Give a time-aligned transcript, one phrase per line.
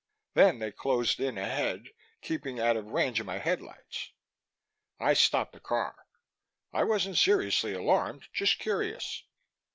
[0.33, 1.89] Then they closed in ahead,
[2.23, 4.13] keeping out of range of my headlights.
[4.99, 6.07] I stopped the car.
[6.73, 9.25] I wasn't seriously alarmed, just curious.